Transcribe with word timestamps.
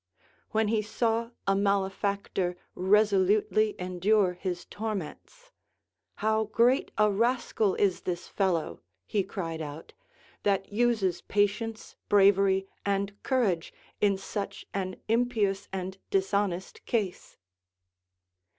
When 0.49 0.69
he 0.69 0.81
saw 0.81 1.29
a 1.45 1.55
malefactor 1.55 2.57
resolutely 2.73 3.75
endure 3.77 4.33
his 4.33 4.65
torments. 4.65 5.51
How 6.15 6.45
great 6.45 6.89
a 6.97 7.11
rascal 7.11 7.75
is 7.75 8.01
this 8.01 8.27
fellow, 8.27 8.81
he 9.05 9.21
cried 9.23 9.61
out, 9.61 9.93
that 10.41 10.71
uses 10.73 11.21
patience, 11.21 11.95
bravery, 12.09 12.67
and 12.83 13.13
courage, 13.21 13.75
in 14.01 14.17
such 14.17 14.65
an 14.73 14.95
impious 15.07 15.67
and 15.71 15.99
dishonest 16.09 16.83
case 16.87 17.37